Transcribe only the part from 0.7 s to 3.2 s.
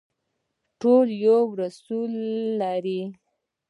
ټول یو رسول لري